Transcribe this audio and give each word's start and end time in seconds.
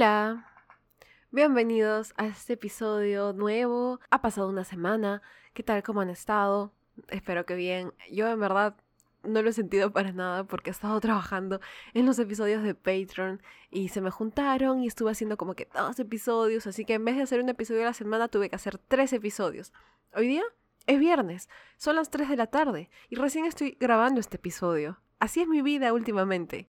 Hola, 0.00 0.48
bienvenidos 1.30 2.14
a 2.16 2.26
este 2.26 2.54
episodio 2.54 3.34
nuevo. 3.34 4.00
Ha 4.08 4.22
pasado 4.22 4.48
una 4.48 4.64
semana, 4.64 5.20
¿qué 5.52 5.62
tal? 5.62 5.82
¿Cómo 5.82 6.00
han 6.00 6.08
estado? 6.08 6.72
Espero 7.08 7.44
que 7.44 7.54
bien. 7.54 7.92
Yo 8.10 8.26
en 8.28 8.40
verdad 8.40 8.76
no 9.24 9.42
lo 9.42 9.50
he 9.50 9.52
sentido 9.52 9.92
para 9.92 10.12
nada 10.12 10.44
porque 10.44 10.70
he 10.70 10.72
estado 10.72 10.98
trabajando 11.02 11.60
en 11.92 12.06
los 12.06 12.18
episodios 12.18 12.62
de 12.62 12.74
Patreon 12.74 13.42
y 13.70 13.90
se 13.90 14.00
me 14.00 14.10
juntaron 14.10 14.82
y 14.82 14.86
estuve 14.86 15.10
haciendo 15.10 15.36
como 15.36 15.52
que 15.52 15.68
dos 15.74 16.00
episodios, 16.00 16.66
así 16.66 16.86
que 16.86 16.94
en 16.94 17.04
vez 17.04 17.16
de 17.16 17.22
hacer 17.24 17.38
un 17.42 17.50
episodio 17.50 17.82
a 17.82 17.84
la 17.84 17.92
semana 17.92 18.28
tuve 18.28 18.48
que 18.48 18.56
hacer 18.56 18.78
tres 18.78 19.12
episodios. 19.12 19.70
Hoy 20.14 20.28
día 20.28 20.44
es 20.86 20.98
viernes, 20.98 21.50
son 21.76 21.96
las 21.96 22.08
3 22.08 22.30
de 22.30 22.36
la 22.36 22.46
tarde 22.46 22.88
y 23.10 23.16
recién 23.16 23.44
estoy 23.44 23.76
grabando 23.78 24.18
este 24.18 24.38
episodio. 24.38 24.98
Así 25.18 25.42
es 25.42 25.46
mi 25.46 25.60
vida 25.60 25.92
últimamente. 25.92 26.69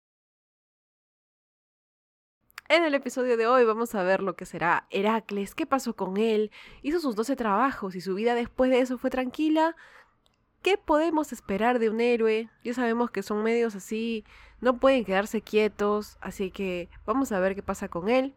En 2.71 2.85
el 2.85 2.95
episodio 2.95 3.37
de 3.37 3.49
hoy 3.49 3.65
vamos 3.65 3.97
a 3.97 4.05
ver 4.05 4.23
lo 4.23 4.37
que 4.37 4.47
será 4.47 4.87
Heracles, 4.91 5.57
qué 5.57 5.67
pasó 5.67 5.97
con 5.97 6.19
él, 6.19 6.53
hizo 6.83 7.01
sus 7.01 7.17
12 7.17 7.35
trabajos 7.35 7.97
y 7.97 8.01
su 8.01 8.15
vida 8.15 8.37
después 8.37 8.71
de 8.71 8.79
eso 8.79 8.97
fue 8.97 9.11
tranquila. 9.11 9.75
¿Qué 10.63 10.79
podemos 10.79 11.33
esperar 11.33 11.81
de 11.81 11.91
un 11.91 12.01
héroe? 12.01 12.49
Ya 12.63 12.73
sabemos 12.73 13.11
que 13.11 13.25
son 13.25 13.43
medios 13.43 13.75
así, 13.75 14.25
no 14.61 14.79
pueden 14.79 15.05
quedarse 15.05 15.43
quietos, 15.43 16.17
así 16.21 16.53
que 16.53 16.89
vamos 17.07 17.33
a 17.33 17.41
ver 17.41 17.57
qué 17.57 17.63
pasa 17.65 17.89
con 17.89 18.09
él. 18.09 18.37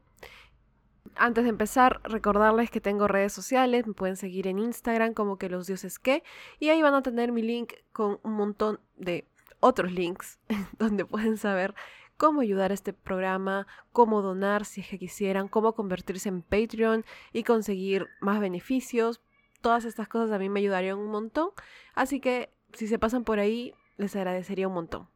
Antes 1.15 1.43
de 1.43 1.51
empezar, 1.51 2.01
recordarles 2.03 2.71
que 2.71 2.81
tengo 2.81 3.07
redes 3.07 3.33
sociales, 3.33 3.85
me 3.85 3.93
pueden 3.93 4.15
seguir 4.15 4.47
en 4.47 4.57
Instagram 4.57 5.13
como 5.13 5.37
que 5.37 5.47
los 5.47 5.67
dioses 5.67 5.99
que, 5.99 6.23
y 6.59 6.69
ahí 6.69 6.81
van 6.81 6.95
a 6.95 7.03
tener 7.03 7.31
mi 7.31 7.43
link 7.43 7.73
con 7.91 8.19
un 8.23 8.33
montón 8.33 8.79
de 8.97 9.27
otros 9.59 9.91
links 9.91 10.39
donde 10.79 11.05
pueden 11.05 11.37
saber 11.37 11.75
cómo 12.17 12.41
ayudar 12.41 12.71
a 12.71 12.73
este 12.73 12.93
programa, 12.93 13.67
cómo 13.91 14.21
donar 14.21 14.65
si 14.65 14.81
es 14.81 14.87
que 14.87 14.99
quisieran, 14.99 15.47
cómo 15.47 15.73
convertirse 15.73 16.29
en 16.29 16.41
Patreon 16.41 17.05
y 17.31 17.43
conseguir 17.43 18.07
más 18.21 18.39
beneficios. 18.39 19.21
Todas 19.61 19.85
estas 19.85 20.07
cosas 20.07 20.31
a 20.31 20.39
mí 20.39 20.49
me 20.49 20.59
ayudarían 20.59 20.97
un 20.97 21.11
montón. 21.11 21.49
Así 21.95 22.19
que 22.19 22.49
si 22.73 22.87
se 22.87 22.99
pasan 22.99 23.23
por 23.23 23.39
ahí, 23.39 23.73
les 23.97 24.15
agradecería 24.15 24.67
un 24.67 24.73
montón. 24.73 25.07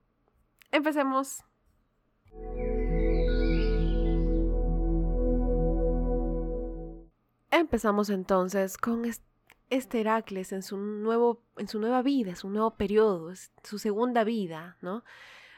Empecemos. 0.71 1.43
Empezamos 7.49 8.09
entonces 8.09 8.77
con 8.77 9.03
este 9.69 10.01
Heracles 10.01 10.51
en 10.51 10.61
su, 10.61 10.77
nuevo, 10.77 11.41
en 11.57 11.67
su 11.67 11.79
nueva 11.79 12.01
vida, 12.01 12.35
su 12.35 12.49
nuevo 12.49 12.75
periodo, 12.75 13.33
su 13.63 13.79
segunda 13.79 14.23
vida, 14.23 14.77
¿no? 14.81 15.03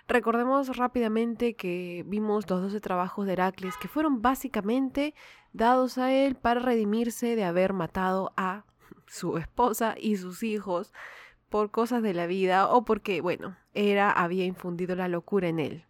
Recordemos 0.10 0.76
rápidamente 0.76 1.54
que 1.54 2.04
vimos 2.08 2.50
los 2.50 2.64
12 2.64 2.82
trabajos 2.82 3.28
de 3.28 3.34
Heracles 3.34 3.78
que 3.78 3.88
fueron 3.88 4.24
básicamente 4.24 5.14
dados 5.54 6.00
a 6.00 6.12
él 6.12 6.34
para 6.34 6.60
redimirse 6.60 7.36
de 7.36 7.46
haber 7.46 7.74
matado 7.74 8.34
a 8.36 8.66
su 9.06 9.38
esposa 9.38 9.94
y 10.00 10.18
sus 10.18 10.42
hijos 10.42 10.94
por 11.50 11.70
cosas 11.70 12.02
de 12.02 12.16
la 12.16 12.26
vida 12.26 12.68
o 12.70 12.86
porque, 12.86 13.22
bueno, 13.22 13.56
Hera 13.76 14.12
había 14.12 14.46
infundido 14.46 14.96
la 14.96 15.08
locura 15.08 15.48
en 15.48 15.60
él. 15.60 15.86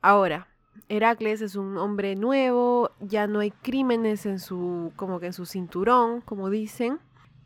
Ahora, 0.00 0.48
Heracles 0.88 1.42
es 1.42 1.56
un 1.56 1.76
hombre 1.76 2.16
nuevo, 2.16 2.90
ya 3.00 3.26
no 3.26 3.40
hay 3.40 3.50
crímenes 3.50 4.24
en 4.24 4.38
su 4.38 4.94
como 4.96 5.20
que 5.20 5.26
en 5.26 5.32
su 5.34 5.44
cinturón, 5.44 6.22
como 6.22 6.48
dicen. 6.48 7.00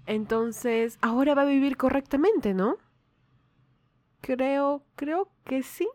Entonces, 0.06 0.98
ahora 1.02 1.34
va 1.34 1.42
a 1.42 1.47
vivir 1.47 1.76
correctamente, 1.76 2.54
¿no? 2.54 2.76
Creo, 4.20 4.84
creo 4.96 5.30
que 5.44 5.62
sí. 5.62 5.88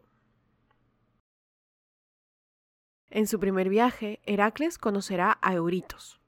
En 3.09 3.28
su 3.28 3.39
primer 3.39 3.69
viaje, 3.69 4.22
Heracles 4.25 4.78
conocerá 4.78 5.38
a 5.41 5.53
Euritos. 5.53 6.19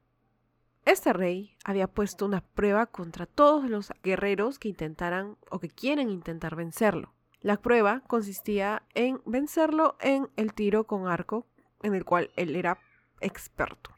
Este 0.86 1.14
rey 1.14 1.58
había 1.64 1.88
puesto 1.88 2.28
una 2.28 2.42
prueba 2.42 2.86
contra 2.86 3.26
todos 3.26 3.68
los 3.68 3.92
guerreros 4.04 4.60
que 4.60 4.70
intentaran 4.70 5.36
o 5.50 5.60
que 5.60 5.70
quieren 5.70 6.12
intentar 6.12 6.56
vencerlo. 6.56 7.16
La 7.42 7.58
prueba 7.58 8.02
consistía 8.06 8.84
en 8.94 9.20
vencerlo 9.26 9.98
en 10.00 10.30
el 10.36 10.54
tiro 10.54 10.86
con 10.86 11.08
arco, 11.08 11.48
en 11.82 11.96
el 11.96 12.06
cual 12.06 12.30
él 12.36 12.56
era 12.56 12.80
experto. 13.20 13.96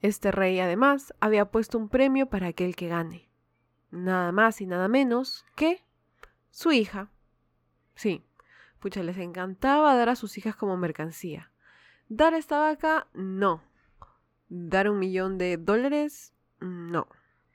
Este 0.00 0.32
rey 0.32 0.58
además 0.58 1.14
había 1.20 1.50
puesto 1.50 1.76
un 1.76 1.90
premio 1.90 2.26
para 2.26 2.48
aquel 2.48 2.76
que 2.76 2.88
gane. 2.88 3.28
Nada 3.90 4.32
más 4.32 4.62
y 4.62 4.66
nada 4.66 4.88
menos 4.88 5.44
que 5.54 5.84
su 6.50 6.72
hija, 6.72 7.11
Sí, 8.02 8.20
pucha, 8.80 9.00
les 9.04 9.16
encantaba 9.18 9.94
dar 9.94 10.08
a 10.08 10.16
sus 10.16 10.36
hijas 10.36 10.56
como 10.56 10.76
mercancía. 10.76 11.52
Dar 12.08 12.34
esta 12.34 12.58
vaca, 12.58 13.06
no. 13.14 13.62
Dar 14.48 14.90
un 14.90 14.98
millón 14.98 15.38
de 15.38 15.56
dólares, 15.56 16.34
no. 16.58 17.06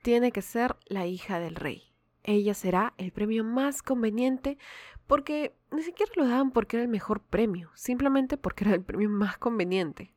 Tiene 0.03 0.31
que 0.31 0.41
ser 0.41 0.77
la 0.85 1.05
hija 1.05 1.41
del 1.41 1.55
rey. 1.55 1.91
Ella 2.23 2.53
será 2.53 2.93
el 2.97 3.11
premio 3.11 3.43
más 3.43 3.83
conveniente 3.83 4.57
porque 5.05 5.53
ni 5.69 5.83
siquiera 5.83 6.13
lo 6.15 6.25
daban 6.25 6.51
porque 6.51 6.77
era 6.77 6.85
el 6.85 6.89
mejor 6.89 7.19
premio, 7.19 7.69
simplemente 7.75 8.37
porque 8.37 8.63
era 8.63 8.73
el 8.73 8.85
premio 8.85 9.09
más 9.09 9.37
conveniente. 9.37 10.13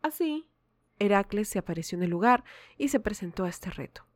Así, 0.00 0.48
Heracles 0.98 1.50
se 1.50 1.58
apareció 1.58 1.98
en 1.98 2.04
el 2.04 2.10
lugar 2.10 2.44
y 2.78 2.88
se 2.88 2.98
presentó 2.98 3.44
a 3.44 3.50
este 3.50 3.68
reto 3.68 4.07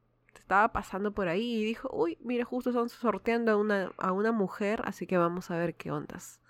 estaba 0.52 0.70
pasando 0.70 1.12
por 1.12 1.28
ahí 1.28 1.54
y 1.54 1.64
dijo, 1.64 1.88
uy, 1.90 2.18
mira, 2.20 2.44
justo 2.44 2.68
están 2.68 2.90
sorteando 2.90 3.52
a 3.52 3.56
una, 3.56 3.90
a 3.96 4.12
una 4.12 4.32
mujer, 4.32 4.82
así 4.84 5.06
que 5.06 5.16
vamos 5.16 5.50
a 5.50 5.56
ver 5.56 5.76
qué 5.76 5.90
ondas. 5.90 6.42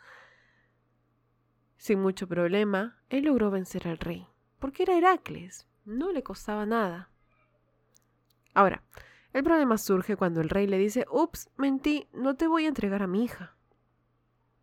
Sin 1.77 2.01
mucho 2.01 2.27
problema, 2.27 2.99
él 3.11 3.27
logró 3.27 3.53
vencer 3.53 3.87
al 3.87 3.99
rey, 3.99 4.27
porque 4.59 4.83
era 4.83 4.99
Heracles, 4.99 5.69
no 5.85 6.11
le 6.11 6.25
costaba 6.25 6.67
nada. 6.67 7.11
Ahora, 8.55 8.83
el 9.33 9.45
problema 9.45 9.79
surge 9.79 10.17
cuando 10.17 10.41
el 10.41 10.49
rey 10.49 10.67
le 10.67 10.79
dice, 10.79 11.07
ups, 11.09 11.49
mentí, 11.57 12.09
no 12.13 12.35
te 12.35 12.49
voy 12.49 12.65
a 12.65 12.69
entregar 12.69 13.05
a 13.05 13.07
mi 13.07 13.23
hija. 13.23 13.55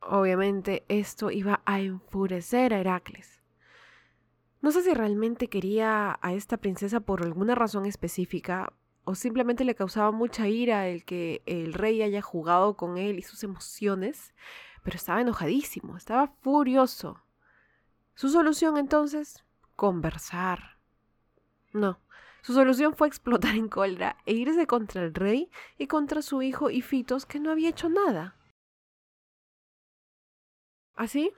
Obviamente 0.02 0.84
esto 0.90 1.32
iba 1.32 1.62
a 1.66 1.80
enfurecer 1.80 2.74
a 2.74 2.80
Heracles. 2.80 3.42
No 4.60 4.72
sé 4.72 4.84
si 4.84 4.94
realmente 4.94 5.48
quería 5.48 6.20
a 6.22 6.34
esta 6.34 6.58
princesa 6.58 7.00
por 7.00 7.24
alguna 7.24 7.56
razón 7.56 7.86
específica, 7.86 8.74
o 9.10 9.16
simplemente 9.16 9.66
le 9.66 9.74
causaba 9.74 10.12
mucha 10.12 10.48
ira 10.48 10.88
el 10.88 11.04
que 11.04 11.42
el 11.48 11.74
rey 11.74 12.04
haya 12.04 12.22
jugado 12.22 12.78
con 12.78 13.00
él 13.00 13.18
y 13.18 13.24
sus 13.24 13.44
emociones, 13.44 14.36
pero 14.84 14.98
estaba 14.98 15.20
enojadísimo, 15.20 15.98
estaba 15.98 16.28
furioso. 16.42 17.20
Su 18.14 18.30
solución 18.30 18.78
entonces, 18.78 19.44
conversar. 19.76 20.78
No, 21.74 22.00
su 22.44 22.54
solución 22.54 22.96
fue 22.96 23.08
explotar 23.08 23.56
en 23.56 23.68
cólera 23.68 24.16
e 24.28 24.34
irse 24.34 24.68
contra 24.68 25.02
el 25.02 25.16
rey 25.16 25.50
y 25.80 25.88
contra 25.88 26.22
su 26.22 26.44
hijo 26.44 26.70
Ifitos 26.70 27.26
que 27.26 27.40
no 27.40 27.50
había 27.50 27.70
hecho 27.70 27.90
nada. 27.90 28.36
Así, 30.94 31.34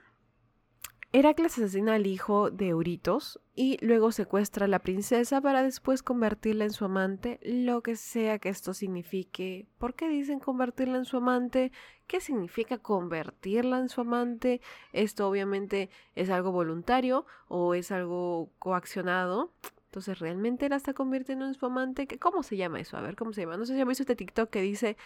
Heracles 1.14 1.58
asesina 1.58 1.96
al 1.96 2.06
hijo 2.06 2.50
de 2.50 2.68
Euritos 2.68 3.38
y 3.54 3.76
luego 3.84 4.12
secuestra 4.12 4.64
a 4.64 4.68
la 4.68 4.78
princesa 4.78 5.42
para 5.42 5.62
después 5.62 6.02
convertirla 6.02 6.64
en 6.64 6.72
su 6.72 6.86
amante, 6.86 7.38
lo 7.42 7.82
que 7.82 7.96
sea 7.96 8.38
que 8.38 8.48
esto 8.48 8.72
signifique. 8.72 9.66
¿Por 9.76 9.92
qué 9.92 10.08
dicen 10.08 10.40
convertirla 10.40 10.96
en 10.96 11.04
su 11.04 11.18
amante? 11.18 11.70
¿Qué 12.06 12.20
significa 12.20 12.78
convertirla 12.78 13.78
en 13.78 13.90
su 13.90 14.00
amante? 14.00 14.62
Esto 14.94 15.28
obviamente 15.28 15.90
es 16.14 16.30
algo 16.30 16.50
voluntario 16.50 17.26
o 17.46 17.74
es 17.74 17.92
algo 17.92 18.48
coaccionado. 18.58 19.52
Entonces, 19.90 20.18
¿realmente 20.18 20.70
la 20.70 20.76
está 20.76 20.94
convirtiendo 20.94 21.44
en 21.44 21.52
su 21.52 21.66
amante? 21.66 22.08
¿Cómo 22.18 22.42
se 22.42 22.56
llama 22.56 22.80
eso? 22.80 22.96
A 22.96 23.02
ver, 23.02 23.16
¿cómo 23.16 23.34
se 23.34 23.42
llama? 23.42 23.58
No 23.58 23.66
sé 23.66 23.74
si 23.74 23.80
han 23.82 23.88
visto 23.88 24.04
este 24.04 24.16
TikTok 24.16 24.48
que 24.48 24.62
dice 24.62 24.96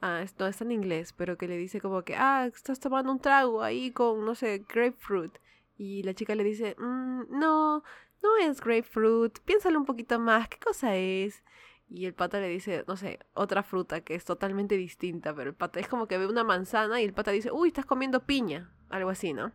ah, 0.00 0.24
no 0.38 0.46
está 0.46 0.64
en 0.64 0.72
inglés, 0.72 1.12
pero 1.12 1.38
que 1.38 1.48
le 1.48 1.56
dice 1.56 1.80
como 1.80 2.02
que, 2.02 2.14
ah, 2.16 2.46
estás 2.52 2.80
tomando 2.80 3.12
un 3.12 3.20
trago 3.20 3.62
ahí 3.62 3.90
con, 3.92 4.24
no 4.24 4.34
sé, 4.34 4.64
grapefruit. 4.68 5.32
Y 5.76 6.02
la 6.02 6.14
chica 6.14 6.34
le 6.34 6.44
dice, 6.44 6.76
mm, 6.78 7.24
no, 7.30 7.82
no 8.22 8.36
es 8.42 8.60
grapefruit, 8.60 9.38
piénsalo 9.40 9.78
un 9.78 9.86
poquito 9.86 10.18
más, 10.18 10.48
¿qué 10.48 10.58
cosa 10.58 10.96
es? 10.96 11.42
Y 11.88 12.06
el 12.06 12.14
pata 12.14 12.40
le 12.40 12.48
dice, 12.48 12.84
no 12.88 12.96
sé, 12.96 13.20
otra 13.34 13.62
fruta 13.62 14.00
que 14.02 14.14
es 14.14 14.24
totalmente 14.24 14.76
distinta, 14.76 15.34
pero 15.34 15.50
el 15.50 15.56
pata 15.56 15.80
es 15.80 15.88
como 15.88 16.08
que 16.08 16.18
ve 16.18 16.26
una 16.26 16.44
manzana 16.44 17.00
y 17.00 17.04
el 17.04 17.12
pata 17.12 17.30
dice, 17.30 17.50
uy, 17.52 17.68
estás 17.68 17.86
comiendo 17.86 18.24
piña, 18.26 18.72
algo 18.88 19.10
así, 19.10 19.32
¿no? 19.32 19.52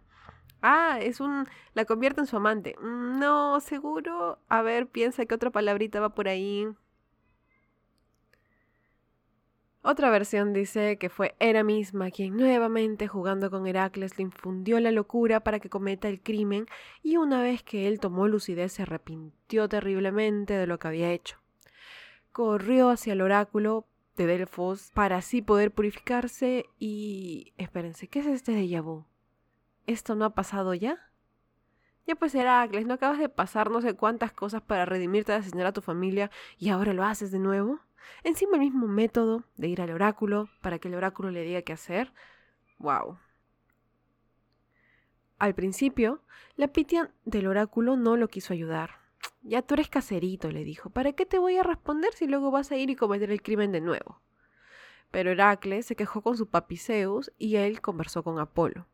Ah, 0.61 0.99
es 1.01 1.19
un... 1.19 1.47
la 1.73 1.85
convierte 1.85 2.21
en 2.21 2.27
su 2.27 2.35
amante. 2.37 2.75
Mm, 2.81 3.19
no, 3.19 3.59
seguro. 3.61 4.39
A 4.49 4.61
ver, 4.61 4.87
piensa 4.87 5.25
que 5.25 5.35
otra 5.35 5.51
palabrita 5.51 5.99
va 5.99 6.13
por 6.13 6.27
ahí. 6.27 6.67
Otra 9.81 10.09
versión 10.09 10.51
dice 10.51 10.97
que 10.97 11.09
fue 11.09 11.35
Hera 11.39 11.63
misma 11.63 12.11
quien 12.11 12.35
nuevamente 12.35 13.07
jugando 13.07 13.49
con 13.49 13.65
Heracles 13.65 14.17
le 14.17 14.23
infundió 14.23 14.77
la 14.81 14.91
locura 14.91 15.39
para 15.39 15.59
que 15.59 15.69
cometa 15.69 16.09
el 16.09 16.21
crimen 16.21 16.65
y 17.01 17.15
una 17.15 17.41
vez 17.41 17.63
que 17.63 17.87
él 17.87 18.01
tomó 18.01 18.27
lucidez 18.27 18.73
se 18.73 18.81
arrepintió 18.81 19.69
terriblemente 19.69 20.53
de 20.53 20.67
lo 20.67 20.79
que 20.79 20.89
había 20.89 21.11
hecho. 21.11 21.37
Corrió 22.33 22.89
hacia 22.89 23.13
el 23.13 23.21
oráculo 23.21 23.85
de 24.17 24.25
Delfos 24.25 24.91
para 24.93 25.17
así 25.17 25.41
poder 25.41 25.71
purificarse 25.71 26.65
y... 26.77 27.53
Espérense, 27.57 28.09
¿qué 28.09 28.19
es 28.19 28.27
este 28.27 28.51
de 28.51 28.81
vu? 28.81 29.05
¿esto 29.87 30.15
no 30.15 30.25
ha 30.25 30.35
pasado 30.35 30.73
ya? 30.73 31.09
Ya 32.05 32.15
pues 32.15 32.35
Heracles, 32.35 32.85
¿no 32.85 32.95
acabas 32.95 33.17
de 33.17 33.29
pasar 33.29 33.71
no 33.71 33.81
sé 33.81 33.95
cuántas 33.95 34.31
cosas 34.33 34.61
para 34.61 34.85
redimirte 34.85 35.31
de 35.31 35.39
asesinar 35.39 35.67
a 35.67 35.73
tu 35.73 35.81
familia 35.81 36.29
y 36.57 36.69
ahora 36.69 36.93
lo 36.93 37.03
haces 37.03 37.31
de 37.31 37.39
nuevo? 37.39 37.79
Encima 38.23 38.55
el 38.55 38.61
mismo 38.61 38.87
método 38.87 39.43
de 39.57 39.67
ir 39.67 39.81
al 39.81 39.91
oráculo 39.91 40.49
para 40.61 40.79
que 40.79 40.87
el 40.87 40.95
oráculo 40.95 41.31
le 41.31 41.43
diga 41.43 41.61
qué 41.61 41.73
hacer. 41.73 42.13
¡Wow! 42.77 43.17
Al 45.37 45.55
principio, 45.55 46.21
la 46.55 46.67
Pitia 46.67 47.11
del 47.23 47.47
oráculo 47.47 47.95
no 47.95 48.17
lo 48.17 48.27
quiso 48.27 48.53
ayudar. 48.53 48.99
Ya 49.41 49.61
tú 49.61 49.75
eres 49.75 49.89
caserito, 49.89 50.51
le 50.51 50.63
dijo. 50.63 50.89
¿Para 50.89 51.13
qué 51.13 51.25
te 51.25 51.39
voy 51.39 51.57
a 51.57 51.63
responder 51.63 52.13
si 52.13 52.27
luego 52.27 52.51
vas 52.51 52.71
a 52.71 52.77
ir 52.77 52.89
y 52.89 52.95
cometer 52.95 53.31
el 53.31 53.41
crimen 53.41 53.71
de 53.71 53.81
nuevo? 53.81 54.21
Pero 55.11 55.31
Heracles 55.31 55.85
se 55.85 55.95
quejó 55.95 56.21
con 56.21 56.35
su 56.35 56.49
papi 56.49 56.77
Zeus 56.77 57.31
y 57.37 57.55
él 57.55 57.81
conversó 57.81 58.23
con 58.23 58.37
Apolo. 58.37 58.87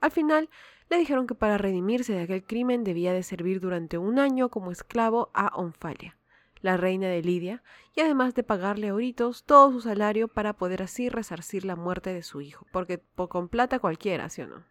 Al 0.00 0.10
final, 0.10 0.50
le 0.88 0.98
dijeron 0.98 1.26
que 1.26 1.34
para 1.34 1.58
redimirse 1.58 2.12
de 2.12 2.22
aquel 2.22 2.44
crimen 2.44 2.84
debía 2.84 3.12
de 3.12 3.22
servir 3.22 3.60
durante 3.60 3.98
un 3.98 4.18
año 4.18 4.50
como 4.50 4.70
esclavo 4.70 5.30
a 5.34 5.48
Onfalia, 5.56 6.16
la 6.60 6.76
reina 6.76 7.08
de 7.08 7.22
Lidia, 7.22 7.62
y 7.94 8.00
además 8.00 8.34
de 8.34 8.42
pagarle 8.42 8.86
a 8.86 8.90
Euritos 8.90 9.44
todo 9.44 9.72
su 9.72 9.80
salario 9.80 10.28
para 10.28 10.54
poder 10.54 10.82
así 10.82 11.08
resarcir 11.08 11.64
la 11.64 11.76
muerte 11.76 12.12
de 12.12 12.22
su 12.22 12.40
hijo, 12.40 12.66
porque 12.72 13.02
con 13.14 13.48
plata 13.48 13.78
cualquiera, 13.78 14.28
¿sí 14.28 14.42
o 14.42 14.46
no? 14.46 14.64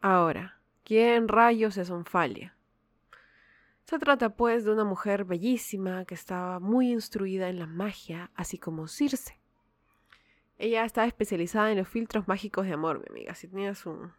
Ahora, 0.00 0.60
¿quién 0.84 1.28
rayos 1.28 1.78
es 1.78 1.90
Onfalia? 1.90 2.54
Se 3.84 3.98
trata 3.98 4.36
pues 4.36 4.64
de 4.64 4.72
una 4.72 4.84
mujer 4.84 5.24
bellísima 5.24 6.04
que 6.04 6.14
estaba 6.14 6.58
muy 6.58 6.90
instruida 6.90 7.48
en 7.48 7.58
la 7.58 7.66
magia, 7.66 8.30
así 8.34 8.58
como 8.58 8.88
Circe. 8.88 9.38
Ella 10.56 10.84
estaba 10.84 11.06
especializada 11.06 11.70
en 11.70 11.78
los 11.78 11.88
filtros 11.88 12.28
mágicos 12.28 12.66
de 12.66 12.72
amor, 12.72 13.00
mi 13.00 13.06
amiga. 13.08 13.34
Si 13.34 13.48
tenía 13.48 13.74
su, 13.74 14.10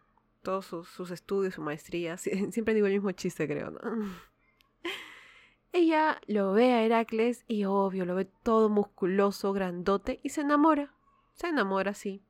todos 0.45 0.65
sus, 0.65 1.11
estudios, 1.11 1.55
su 1.55 1.61
maestría. 1.61 2.15
Siempre 2.17 2.73
digo 2.73 2.87
el 2.87 2.93
mismo 2.93 3.11
chiste, 3.11 3.47
creo. 3.47 3.73
Ella 5.73 6.21
lo 6.27 6.53
ve 6.53 6.71
a 6.71 6.83
Heracles 6.83 7.43
y 7.47 7.65
obvio, 7.65 8.05
lo 8.05 8.15
ve 8.15 8.23
todo 8.23 8.69
musculoso, 8.69 9.51
grandote 9.51 10.21
y 10.23 10.29
se 10.29 10.41
enamora. 10.41 10.93
Se 11.33 11.47
enamora, 11.47 11.93
sí. 11.93 12.23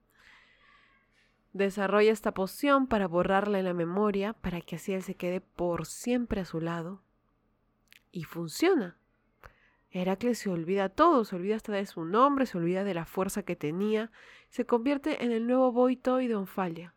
Desarrolla 1.53 2.11
esta 2.11 2.33
poción 2.33 2.87
para 2.87 3.07
borrarla 3.07 3.59
en 3.59 3.65
la 3.65 3.75
memoria, 3.75 4.33
para 4.33 4.61
que 4.61 4.77
así 4.77 4.93
él 4.93 5.03
se 5.03 5.13
quede 5.13 5.41
por 5.41 5.85
siempre 5.85 6.41
a 6.41 6.45
su 6.45 6.59
lado 6.59 7.03
y 8.11 8.23
funciona. 8.23 8.97
Heracles 9.91 10.39
se 10.39 10.49
olvida 10.49 10.89
todo, 10.89 11.23
se 11.23 11.35
olvida 11.35 11.55
hasta 11.55 11.71
de 11.71 11.85
su 11.85 12.03
nombre, 12.03 12.47
se 12.47 12.57
olvida 12.57 12.83
de 12.83 12.95
la 12.95 13.05
fuerza 13.05 13.43
que 13.43 13.55
tenía, 13.55 14.11
se 14.49 14.65
convierte 14.65 15.23
en 15.23 15.31
el 15.31 15.45
nuevo 15.45 15.71
Boito 15.71 16.19
y 16.19 16.27
de 16.27 16.35
Onfalia. 16.35 16.94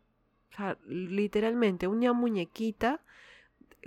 O 0.51 0.55
sea, 0.55 0.77
literalmente 0.85 1.87
una 1.87 2.13
muñequita 2.13 3.01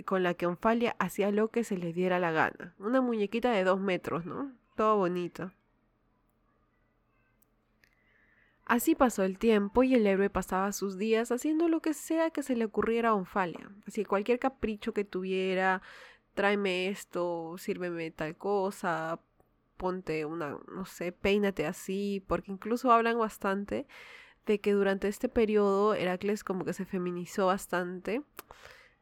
con 0.05 0.23
la 0.23 0.33
que 0.33 0.47
Onfalia 0.47 0.95
hacía 0.99 1.31
lo 1.31 1.49
que 1.49 1.63
se 1.63 1.77
le 1.77 1.93
diera 1.93 2.19
la 2.19 2.31
gana. 2.31 2.73
Una 2.79 3.01
muñequita 3.01 3.51
de 3.51 3.63
dos 3.63 3.79
metros, 3.79 4.25
¿no? 4.25 4.51
Todo 4.75 4.97
bonito. 4.97 5.51
Así 8.65 8.95
pasó 8.95 9.23
el 9.23 9.37
tiempo 9.37 9.83
y 9.83 9.93
el 9.93 10.07
héroe 10.07 10.29
pasaba 10.29 10.71
sus 10.71 10.97
días 10.97 11.31
haciendo 11.31 11.67
lo 11.67 11.81
que 11.81 11.93
sea 11.93 12.29
que 12.31 12.43
se 12.43 12.55
le 12.55 12.65
ocurriera 12.65 13.09
a 13.09 13.13
Onfalia. 13.13 13.69
Así 13.85 14.05
cualquier 14.05 14.39
capricho 14.39 14.93
que 14.93 15.03
tuviera, 15.03 15.81
tráeme 16.33 16.87
esto, 16.87 17.55
sírveme 17.57 18.11
tal 18.11 18.37
cosa, 18.37 19.19
ponte 19.75 20.23
una, 20.25 20.57
no 20.73 20.85
sé, 20.85 21.11
peínate 21.11 21.65
así, 21.65 22.23
porque 22.25 22.51
incluso 22.51 22.91
hablan 22.91 23.19
bastante 23.19 23.85
de 24.45 24.59
que 24.59 24.73
durante 24.73 25.07
este 25.07 25.29
periodo 25.29 25.93
Heracles 25.93 26.43
como 26.43 26.65
que 26.65 26.73
se 26.73 26.85
feminizó 26.85 27.47
bastante. 27.47 28.23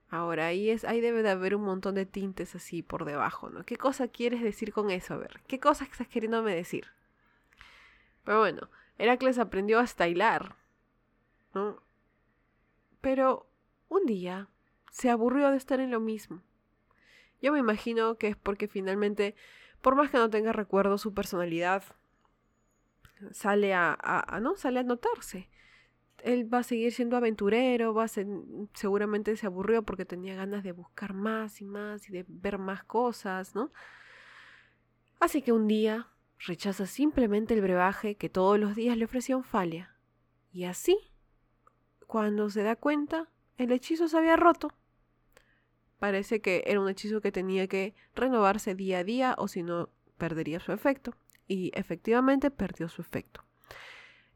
Ahora, 0.09 0.47
ahí, 0.47 0.69
es, 0.69 0.83
ahí 0.83 0.99
debe 0.99 1.23
de 1.23 1.29
haber 1.29 1.55
un 1.55 1.63
montón 1.63 1.95
de 1.95 2.05
tintes 2.05 2.53
así 2.55 2.83
por 2.83 3.05
debajo, 3.05 3.49
¿no? 3.49 3.63
¿Qué 3.63 3.77
cosa 3.77 4.09
quieres 4.09 4.41
decir 4.41 4.73
con 4.73 4.91
eso? 4.91 5.13
A 5.13 5.17
ver, 5.17 5.41
¿qué 5.47 5.59
cosa 5.59 5.85
estás 5.85 6.07
queriéndome 6.07 6.53
decir? 6.53 6.87
Pero 8.25 8.39
bueno, 8.39 8.69
Heracles 8.97 9.39
aprendió 9.39 9.79
a 9.79 9.83
estilar, 9.83 10.55
¿no? 11.53 11.81
Pero 12.99 13.47
un 13.87 14.05
día 14.05 14.49
se 14.91 15.09
aburrió 15.09 15.49
de 15.49 15.57
estar 15.57 15.79
en 15.79 15.91
lo 15.91 15.99
mismo. 15.99 16.41
Yo 17.41 17.51
me 17.53 17.59
imagino 17.59 18.17
que 18.17 18.27
es 18.27 18.35
porque 18.35 18.67
finalmente, 18.67 19.35
por 19.81 19.95
más 19.95 20.11
que 20.11 20.17
no 20.17 20.29
tenga 20.29 20.53
recuerdo, 20.53 20.97
su 20.97 21.13
personalidad 21.13 21.83
sale 23.31 23.73
a, 23.73 24.39
¿no? 24.41 24.55
Sale 24.55 24.79
a 24.79 24.83
notarse. 24.83 25.49
Él 26.23 26.51
va 26.53 26.59
a 26.59 26.63
seguir 26.63 26.91
siendo 26.91 27.17
aventurero, 27.17 27.93
va 27.93 28.03
a 28.03 28.07
ser, 28.07 28.27
seguramente 28.73 29.35
se 29.35 29.47
aburrió 29.47 29.83
porque 29.83 30.05
tenía 30.05 30.35
ganas 30.35 30.63
de 30.63 30.71
buscar 30.71 31.13
más 31.13 31.61
y 31.61 31.65
más 31.65 32.07
y 32.09 32.11
de 32.11 32.25
ver 32.27 32.59
más 32.59 32.83
cosas, 32.83 33.55
¿no? 33.55 33.71
Así 35.19 35.41
que 35.41 35.51
un 35.51 35.67
día 35.67 36.07
rechaza 36.39 36.85
simplemente 36.85 37.53
el 37.53 37.61
brebaje 37.61 38.15
que 38.15 38.29
todos 38.29 38.59
los 38.59 38.75
días 38.75 38.97
le 38.97 39.05
ofrecía 39.05 39.37
Onfalia. 39.37 39.95
Y 40.51 40.65
así, 40.65 40.97
cuando 42.07 42.49
se 42.49 42.63
da 42.63 42.75
cuenta, 42.75 43.29
el 43.57 43.71
hechizo 43.71 44.07
se 44.07 44.17
había 44.17 44.35
roto. 44.35 44.73
Parece 45.99 46.41
que 46.41 46.63
era 46.65 46.79
un 46.79 46.89
hechizo 46.89 47.21
que 47.21 47.31
tenía 47.31 47.67
que 47.67 47.93
renovarse 48.15 48.75
día 48.75 48.99
a 48.99 49.03
día 49.03 49.35
o 49.37 49.47
si 49.47 49.63
no 49.63 49.89
perdería 50.17 50.59
su 50.59 50.71
efecto. 50.71 51.15
Y 51.51 51.69
efectivamente 51.73 52.49
perdió 52.49 52.87
su 52.87 53.01
efecto. 53.01 53.43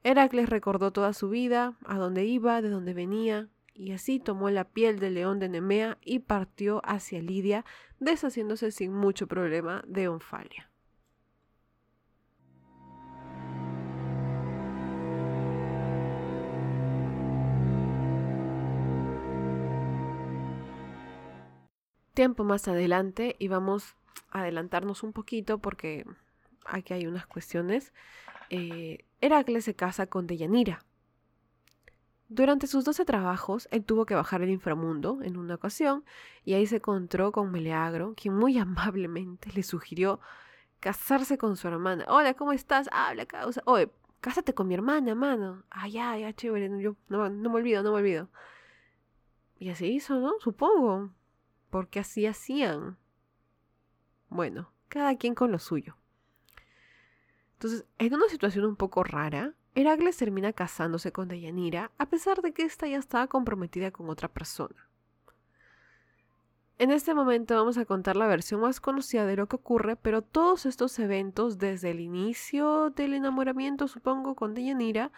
Heracles 0.04 0.50
recordó 0.50 0.92
toda 0.92 1.14
su 1.14 1.30
vida, 1.30 1.78
a 1.86 1.98
dónde 1.98 2.26
iba, 2.26 2.62
de 2.62 2.70
dónde 2.70 2.94
venía, 2.94 3.48
y 3.74 3.94
así 3.94 4.20
tomó 4.20 4.50
la 4.50 4.66
piel 4.66 5.00
del 5.00 5.14
león 5.14 5.40
de 5.40 5.48
Nemea 5.48 5.98
y 6.02 6.20
partió 6.20 6.82
hacia 6.84 7.22
Lidia, 7.22 7.64
deshaciéndose 8.02 8.72
sin 8.72 8.92
mucho 8.92 9.28
problema 9.28 9.82
de 9.88 10.10
Onfalia. 10.10 10.70
tiempo 22.14 22.44
más 22.44 22.68
adelante 22.68 23.36
y 23.40 23.50
vamos 23.50 23.96
a 24.32 24.40
adelantarnos 24.40 25.04
un 25.04 25.14
poquito 25.14 25.60
porque 25.60 26.06
aquí 26.66 26.94
hay 26.94 27.08
unas 27.08 27.26
cuestiones. 27.26 27.94
Eh, 28.50 29.06
Heracles 29.22 29.66
se 29.66 29.76
casa 29.76 30.08
con 30.08 30.28
Deyanira. 30.28 30.84
Durante 32.28 32.66
sus 32.66 32.84
12 32.86 33.06
trabajos, 33.06 33.68
él 33.72 33.84
tuvo 33.86 34.06
que 34.06 34.16
bajar 34.16 34.42
al 34.42 34.50
inframundo 34.50 35.20
en 35.22 35.38
una 35.38 35.56
ocasión 35.56 36.04
y 36.44 36.54
ahí 36.56 36.66
se 36.66 36.78
encontró 36.78 37.32
con 37.32 37.52
Meleagro, 37.52 38.16
quien 38.16 38.36
muy 38.36 38.58
amablemente 38.60 39.52
le 39.54 39.64
sugirió 39.64 40.20
casarse 40.80 41.38
con 41.38 41.56
su 41.56 41.68
hermana. 41.68 42.06
Hola, 42.08 42.34
¿cómo 42.34 42.52
estás? 42.52 42.90
Habla, 42.92 43.26
causa. 43.26 43.62
Cásate 44.22 44.56
con 44.56 44.68
mi 44.68 44.74
hermana, 44.74 45.14
mano. 45.14 45.64
Ay, 45.70 46.00
ay, 46.00 46.24
ay, 46.24 46.34
chévere. 46.34 46.82
Yo 46.82 46.96
no, 47.10 47.30
no 47.30 47.50
me 47.50 47.56
olvido, 47.58 47.84
no 47.84 47.92
me 47.92 48.00
olvido. 48.00 48.28
Y 49.60 49.70
así 49.70 49.86
hizo, 49.86 50.20
¿no? 50.20 50.34
Supongo 50.40 51.12
porque 51.70 52.00
así 52.00 52.26
hacían. 52.26 52.98
Bueno, 54.30 54.72
cada 54.88 55.16
quien 55.18 55.36
con 55.36 55.52
lo 55.52 55.60
suyo. 55.60 55.96
Entonces, 57.56 57.86
en 57.98 58.14
una 58.14 58.28
situación 58.30 58.66
un 58.66 58.76
poco 58.76 59.04
rara, 59.04 59.54
Heracles 59.76 60.18
termina 60.18 60.54
casándose 60.54 61.12
con 61.12 61.28
Deyanira 61.28 61.92
a 61.98 62.08
pesar 62.08 62.42
de 62.42 62.54
que 62.54 62.64
ésta 62.64 62.88
ya 62.88 62.98
estaba 62.98 63.28
comprometida 63.28 63.92
con 63.92 64.10
otra 64.10 64.28
persona. 64.28 64.90
En 66.78 66.92
este 66.92 67.14
momento 67.14 67.56
vamos 67.56 67.78
a 67.78 67.86
contar 67.86 68.18
la 68.18 68.28
versión 68.28 68.60
más 68.60 68.82
conocida 68.82 69.26
de 69.26 69.38
lo 69.38 69.48
que 69.48 69.56
ocurre, 69.56 69.96
pero 69.96 70.22
todos 70.22 70.66
estos 70.66 71.00
eventos, 71.00 71.58
desde 71.58 71.92
el 71.92 72.02
inicio 72.02 72.90
del 72.90 73.14
enamoramiento, 73.14 73.88
supongo, 73.88 74.36
con 74.36 74.54
Deyanira, 74.54 75.14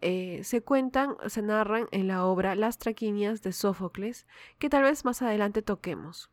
eh, 0.00 0.40
se 0.44 0.62
cuentan, 0.62 1.16
se 1.26 1.42
narran 1.42 1.88
en 1.90 2.08
la 2.08 2.24
obra 2.24 2.54
Las 2.54 2.78
Traquinias 2.78 3.42
de 3.42 3.52
Sófocles, 3.52 4.26
que 4.58 4.70
tal 4.70 4.84
vez 4.84 5.04
más 5.04 5.20
adelante 5.20 5.60
toquemos. 5.60 6.30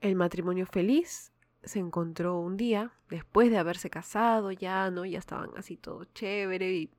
El 0.00 0.14
matrimonio 0.14 0.64
feliz 0.64 1.32
se 1.68 1.78
encontró 1.78 2.38
un 2.38 2.56
día, 2.56 2.92
después 3.08 3.50
de 3.50 3.58
haberse 3.58 3.90
casado, 3.90 4.50
ya, 4.50 4.90
¿no? 4.90 5.04
Ya 5.04 5.18
estaban 5.18 5.50
así 5.56 5.76
todo 5.76 6.04
chévere 6.06 6.72
y 6.72 6.90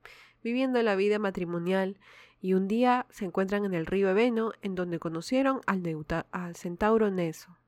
viviendo 0.42 0.82
la 0.82 0.96
vida 0.96 1.18
matrimonial. 1.18 1.98
Y 2.40 2.54
un 2.54 2.68
día 2.68 3.06
se 3.10 3.26
encuentran 3.26 3.66
en 3.66 3.74
el 3.74 3.84
río 3.84 4.08
Ebeno, 4.08 4.52
en 4.62 4.74
donde 4.74 4.98
conocieron 4.98 5.60
al, 5.66 5.82
al 6.30 6.56
centauro 6.56 7.10
Neso. 7.10 7.58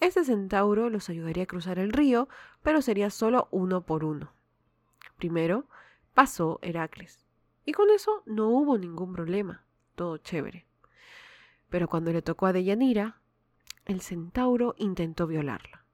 Este 0.00 0.24
centauro 0.24 0.90
los 0.90 1.08
ayudaría 1.08 1.44
a 1.44 1.46
cruzar 1.46 1.78
el 1.78 1.92
río, 1.92 2.28
pero 2.62 2.82
sería 2.82 3.10
solo 3.10 3.48
uno 3.50 3.86
por 3.86 4.04
uno. 4.04 4.32
Primero 5.16 5.66
pasó 6.12 6.58
Heracles, 6.62 7.24
y 7.64 7.72
con 7.72 7.90
eso 7.90 8.22
no 8.26 8.48
hubo 8.48 8.78
ningún 8.78 9.12
problema, 9.12 9.64
todo 9.94 10.18
chévere. 10.18 10.66
Pero 11.70 11.88
cuando 11.88 12.12
le 12.12 12.22
tocó 12.22 12.46
a 12.46 12.52
Deyanira, 12.52 13.20
el 13.84 14.00
centauro 14.00 14.74
intentó 14.78 15.26
violarla. 15.26 15.84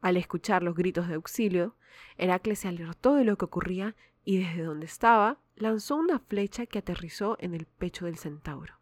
Al 0.00 0.16
escuchar 0.16 0.62
los 0.62 0.74
gritos 0.74 1.08
de 1.08 1.14
auxilio, 1.14 1.76
Heracles 2.16 2.60
se 2.60 2.68
alertó 2.68 3.14
de 3.14 3.24
lo 3.24 3.38
que 3.38 3.44
ocurría 3.44 3.94
y 4.24 4.38
desde 4.38 4.62
donde 4.62 4.86
estaba 4.86 5.38
lanzó 5.56 5.96
una 5.96 6.18
flecha 6.18 6.66
que 6.66 6.78
aterrizó 6.78 7.36
en 7.40 7.54
el 7.54 7.66
pecho 7.66 8.06
del 8.06 8.18
centauro. 8.18 8.74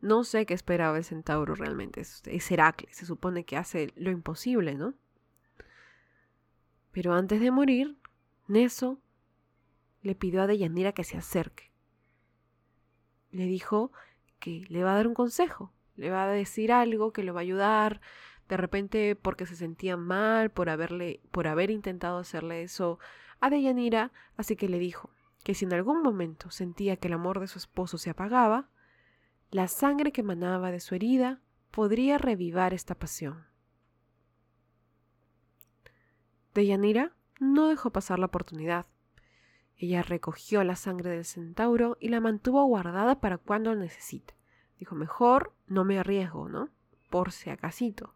No 0.00 0.24
sé 0.24 0.44
qué 0.46 0.54
esperaba 0.54 0.98
el 0.98 1.04
centauro 1.04 1.54
realmente, 1.54 2.00
es, 2.00 2.50
Heracles, 2.50 2.96
se 2.96 3.06
supone 3.06 3.44
que 3.44 3.56
hace 3.56 3.92
lo 3.96 4.10
imposible, 4.10 4.74
¿no? 4.74 4.94
Pero 6.92 7.14
antes 7.14 7.40
de 7.40 7.50
morir, 7.50 7.96
Neso 8.46 9.00
le 10.02 10.14
pidió 10.14 10.42
a 10.42 10.46
Deyanira 10.46 10.92
que 10.92 11.04
se 11.04 11.16
acerque. 11.16 11.70
Le 13.30 13.46
dijo 13.46 13.92
que 14.44 14.66
le 14.68 14.84
va 14.84 14.92
a 14.92 14.96
dar 14.96 15.06
un 15.06 15.14
consejo, 15.14 15.72
le 15.96 16.10
va 16.10 16.24
a 16.24 16.28
decir 16.28 16.70
algo 16.70 17.14
que 17.14 17.22
le 17.24 17.32
va 17.32 17.40
a 17.40 17.48
ayudar, 17.48 18.02
de 18.46 18.58
repente 18.58 19.16
porque 19.16 19.46
se 19.46 19.56
sentía 19.56 19.96
mal 19.96 20.50
por 20.50 20.68
haberle 20.68 21.22
por 21.30 21.46
haber 21.48 21.70
intentado 21.70 22.18
hacerle 22.18 22.62
eso 22.62 22.98
a 23.40 23.48
Deyanira, 23.48 24.12
así 24.36 24.54
que 24.54 24.68
le 24.68 24.78
dijo 24.78 25.08
que 25.44 25.54
si 25.54 25.64
en 25.64 25.72
algún 25.72 26.02
momento 26.02 26.50
sentía 26.50 26.96
que 26.98 27.08
el 27.08 27.14
amor 27.14 27.40
de 27.40 27.46
su 27.46 27.58
esposo 27.58 27.96
se 27.96 28.10
apagaba, 28.10 28.68
la 29.50 29.66
sangre 29.66 30.12
que 30.12 30.20
emanaba 30.20 30.70
de 30.70 30.80
su 30.80 30.94
herida 30.94 31.40
podría 31.70 32.18
revivar 32.18 32.74
esta 32.74 32.94
pasión. 32.94 33.46
Deyanira 36.52 37.12
no 37.40 37.68
dejó 37.68 37.90
pasar 37.92 38.18
la 38.18 38.26
oportunidad. 38.26 38.84
Ella 39.76 40.02
recogió 40.02 40.62
la 40.64 40.76
sangre 40.76 41.10
del 41.10 41.24
centauro 41.24 41.96
y 42.00 42.08
la 42.08 42.20
mantuvo 42.20 42.64
guardada 42.64 43.20
para 43.20 43.38
cuando 43.38 43.74
necesite. 43.74 44.34
Dijo, 44.78 44.94
mejor 44.94 45.52
no 45.66 45.84
me 45.84 45.98
arriesgo, 45.98 46.48
¿no? 46.48 46.68
Por 47.10 47.32
si 47.32 47.50
acasito. 47.50 48.14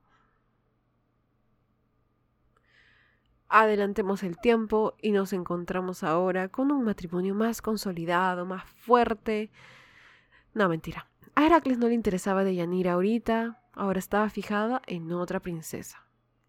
Adelantemos 3.49 4.23
el 4.23 4.39
tiempo 4.39 4.95
y 5.01 5.13
nos 5.13 5.33
encontramos 5.33 6.03
ahora 6.03 6.49
con 6.49 6.71
un 6.71 6.85
matrimonio 6.85 7.35
más 7.35 7.63
consolidado, 7.63 8.45
más 8.45 8.65
fuerte. 8.65 9.51
No, 10.53 10.69
mentira. 10.69 11.09
A 11.35 11.47
Heracles 11.47 11.79
no 11.79 11.89
le 11.89 11.95
interesaba 11.95 12.45
de 12.45 12.55
Yanira 12.55 12.93
ahorita, 12.93 13.63
ahora 13.73 13.99
estaba 13.99 14.29
fijada 14.29 14.83
en 14.87 15.11
otra 15.13 15.41
princesa. 15.41 16.05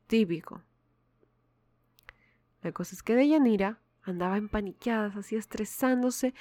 Típico. 0.08 0.64
La 2.62 2.72
cosa 2.74 2.96
es 2.96 3.04
que 3.04 3.16
Deyanira 3.16 3.80
andaba 4.10 4.38
empaniqueada, 4.38 5.14
así 5.18 5.36
estresándose 5.36 6.34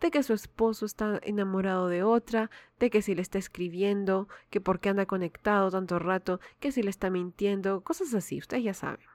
de 0.00 0.10
que 0.10 0.22
su 0.22 0.32
esposo 0.32 0.86
está 0.86 1.20
enamorado 1.22 1.88
de 1.88 2.02
otra, 2.02 2.50
de 2.78 2.90
que 2.90 3.02
si 3.02 3.14
le 3.14 3.22
está 3.22 3.38
escribiendo, 3.38 4.28
que 4.48 4.60
por 4.60 4.80
qué 4.80 4.88
anda 4.88 5.06
conectado 5.06 5.70
tanto 5.70 5.98
rato, 5.98 6.40
que 6.58 6.72
si 6.72 6.82
le 6.82 6.90
está 6.90 7.10
mintiendo, 7.10 7.82
cosas 7.82 8.14
así, 8.14 8.38
ustedes 8.38 8.64
ya 8.64 8.74
saben. 8.74 9.06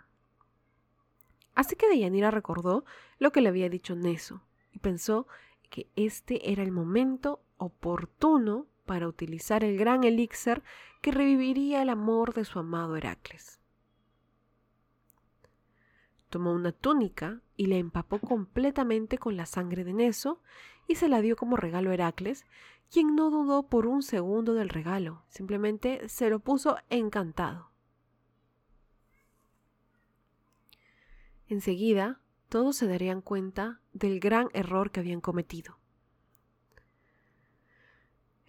Así 1.56 1.76
que 1.76 1.88
Deyanira 1.88 2.32
recordó 2.32 2.86
lo 3.18 3.32
que 3.32 3.42
le 3.42 3.50
había 3.50 3.70
dicho 3.70 3.96
Neso 3.96 4.42
y 4.72 4.80
pensó 4.80 5.28
que 5.70 5.88
este 5.96 6.52
era 6.52 6.62
el 6.62 6.72
momento 6.72 7.42
oportuno 7.58 8.68
para 8.86 9.08
utilizar 9.08 9.64
el 9.64 9.78
gran 9.78 10.04
elixir 10.04 10.62
que 11.02 11.12
reviviría 11.12 11.82
el 11.82 11.90
amor 11.90 12.34
de 12.34 12.46
su 12.46 12.60
amado 12.60 12.96
Heracles. 12.96 13.60
Tomó 16.36 16.52
una 16.52 16.74
túnica 16.74 17.40
y 17.56 17.68
la 17.68 17.78
empapó 17.78 18.20
completamente 18.20 19.18
con 19.18 19.38
la 19.38 19.46
sangre 19.46 19.86
de 19.86 19.94
Neso 19.94 20.42
y 20.86 20.96
se 20.96 21.08
la 21.08 21.22
dio 21.22 21.38
como 21.38 21.56
regalo 21.56 21.92
a 21.92 21.94
Heracles, 21.94 22.44
quien 22.92 23.16
no 23.16 23.30
dudó 23.30 23.64
por 23.64 23.88
un 23.88 24.04
segundo 24.04 24.54
del 24.54 24.68
regalo, 24.68 25.24
simplemente 25.30 26.10
se 26.10 26.30
lo 26.30 26.40
puso 26.40 26.76
encantado. 26.90 27.72
Enseguida, 31.48 32.20
todos 32.50 32.76
se 32.76 32.88
darían 32.88 33.22
cuenta 33.22 33.80
del 33.94 34.20
gran 34.20 34.50
error 34.52 34.92
que 34.92 35.00
habían 35.00 35.22
cometido. 35.22 35.78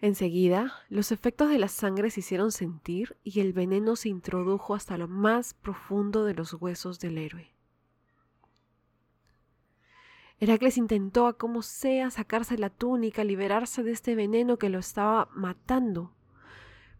Enseguida, 0.01 0.73
los 0.89 1.13
efectos 1.13 1.49
de 1.49 1.57
la 1.57 1.69
sangre 1.69 2.09
se 2.09 2.19
hicieron 2.19 2.51
sentir 2.51 3.15
y 3.23 3.39
el 3.39 3.53
veneno 3.53 3.95
se 3.95 4.09
introdujo 4.09 4.75
hasta 4.75 4.97
lo 4.97 5.07
más 5.07 5.53
profundo 5.53 6.25
de 6.25 6.33
los 6.33 6.51
huesos 6.51 6.99
del 6.99 7.17
héroe. 7.17 7.56
Heracles 10.39 10.77
intentó 10.77 11.27
a 11.27 11.33
como 11.33 11.61
sea 11.61 12.11
sacarse 12.11 12.57
la 12.57 12.69
túnica, 12.69 13.23
liberarse 13.23 13.83
de 13.83 13.91
este 13.91 14.15
veneno 14.15 14.57
que 14.57 14.69
lo 14.69 14.79
estaba 14.79 15.29
matando, 15.33 16.11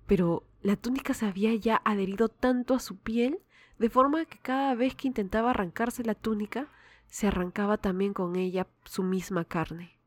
pero 0.07 0.43
la 0.61 0.75
túnica 0.75 1.13
se 1.13 1.27
había 1.27 1.53
ya 1.55 1.81
adherido 1.85 2.29
tanto 2.29 2.73
a 2.73 2.79
su 2.79 2.97
piel 2.97 3.39
de 3.77 3.89
forma 3.89 4.25
que 4.25 4.39
cada 4.39 4.73
vez 4.75 4.95
que 4.95 5.07
intentaba 5.07 5.51
arrancarse 5.51 6.03
la 6.03 6.15
túnica, 6.15 6.67
se 7.05 7.27
arrancaba 7.27 7.77
también 7.77 8.13
con 8.13 8.35
ella 8.35 8.67
su 8.83 9.03
misma 9.03 9.45
carne. 9.45 9.97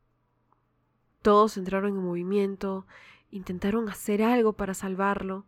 Todos 1.21 1.57
entraron 1.57 1.95
en 1.95 2.03
movimiento, 2.03 2.85
intentaron 3.31 3.89
hacer 3.89 4.21
algo 4.23 4.53
para 4.53 4.73
salvarlo, 4.73 5.45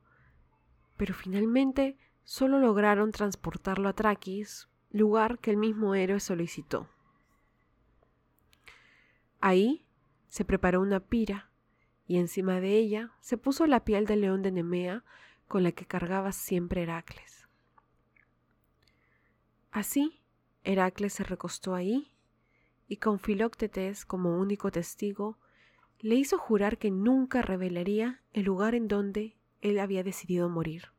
pero 0.98 1.14
finalmente 1.14 1.98
solo 2.24 2.60
lograron 2.60 3.12
transportarlo 3.12 3.90
a 3.90 3.94
Traquis, 3.94 4.70
lugar 4.92 5.40
que 5.40 5.52
el 5.52 5.58
mismo 5.58 5.96
héroe 5.96 6.20
solicitó. 6.20 6.88
Ahí 9.46 9.86
se 10.30 10.46
preparó 10.46 10.80
una 10.80 11.02
pira, 11.02 11.52
y 12.08 12.16
encima 12.18 12.62
de 12.62 12.78
ella 12.78 13.12
se 13.20 13.38
puso 13.38 13.68
la 13.68 13.84
piel 13.84 14.06
del 14.06 14.22
león 14.22 14.42
de 14.42 14.54
Nemea 14.54 15.04
con 15.50 15.64
la 15.64 15.74
que 15.74 15.86
cargaba 15.86 16.32
siempre 16.32 16.84
Heracles. 16.84 17.46
Así, 19.70 20.22
Heracles 20.64 21.12
se 21.12 21.26
recostó 21.26 21.76
ahí 21.76 22.16
y 22.88 22.96
con 22.96 23.20
Filoctetes 23.20 24.06
como 24.06 24.40
único 24.40 24.72
testigo, 24.72 25.38
le 26.00 26.16
hizo 26.16 26.38
jurar 26.38 26.78
que 26.78 26.90
nunca 26.90 27.42
revelaría 27.42 28.24
el 28.32 28.46
lugar 28.46 28.76
en 28.76 28.88
donde 28.88 29.36
él 29.60 29.78
había 29.80 30.06
decidido 30.06 30.48
morir. 30.48 30.93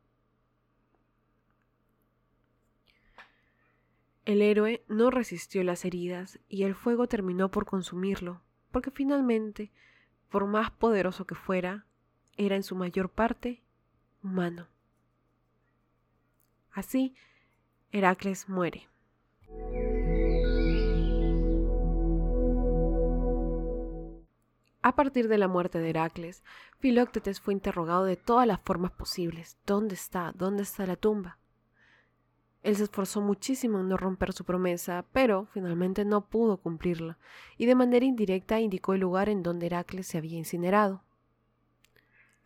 El 4.25 4.41
héroe 4.41 4.83
no 4.87 5.11
resistió 5.11 5.63
las 5.63 5.85
heridas 5.85 6.39
y 6.49 6.63
el 6.63 6.73
fuego 6.73 7.07
terminó 7.07 7.51
por 7.51 7.65
consumirlo, 7.65 8.41
porque 8.71 8.89
finalmente, 8.89 9.71
por 10.29 10.47
más 10.47 10.71
poderoso 10.71 11.25
que 11.25 11.35
fuera, 11.35 11.85
era 12.35 12.55
en 12.55 12.63
su 12.63 12.75
mayor 12.75 13.09
parte 13.09 13.61
humano. 14.23 14.67
Así, 16.71 17.15
Heracles 17.91 18.49
muere. 18.49 18.89
A 24.81 24.95
partir 24.95 25.27
de 25.27 25.37
la 25.37 25.47
muerte 25.47 25.79
de 25.79 25.91
Heracles, 25.91 26.43
Filoctetes 26.79 27.39
fue 27.39 27.53
interrogado 27.53 28.05
de 28.05 28.17
todas 28.17 28.47
las 28.47 28.59
formas 28.59 28.91
posibles. 28.91 29.57
¿Dónde 29.67 29.93
está? 29.93 30.31
¿Dónde 30.35 30.63
está 30.63 30.85
la 30.87 30.95
tumba? 30.95 31.37
Él 32.65 32.75
se 32.75 32.85
esforzó 32.85 33.21
muchísimo 33.21 33.79
en 33.79 33.89
no 33.89 33.95
romper 33.95 34.33
su 34.33 34.43
promesa, 34.43 35.05
pero 35.11 35.47
finalmente 35.53 36.03
no 36.03 36.25
pudo 36.25 36.57
cumplirla, 36.57 37.19
y 37.59 37.67
de 37.67 37.75
manera 37.75 38.03
indirecta 38.03 38.59
indicó 38.59 38.95
el 38.95 39.01
lugar 39.01 39.29
en 39.29 39.43
donde 39.43 39.67
Heracles 39.67 40.07
se 40.07 40.17
había 40.17 40.39
incinerado. 40.39 41.03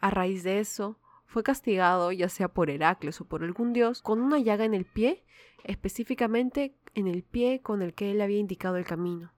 A 0.01 0.09
raíz 0.09 0.43
de 0.43 0.59
eso, 0.59 0.97
fue 1.25 1.41
castigado 1.41 2.11
ya 2.11 2.27
sea 2.27 2.49
por 2.49 2.69
Heracles 2.69 3.21
o 3.21 3.25
por 3.29 3.45
algún 3.45 3.71
dios 3.71 4.01
con 4.01 4.19
una 4.19 4.39
llaga 4.39 4.65
en 4.65 4.73
el 4.73 4.83
pie, 4.83 5.23
específicamente 5.63 6.75
en 6.95 7.07
el 7.07 7.23
pie 7.23 7.61
con 7.61 7.81
el 7.81 7.93
que 7.93 8.11
él 8.11 8.19
había 8.19 8.39
indicado 8.39 8.75
el 8.75 8.85
camino. 8.85 9.31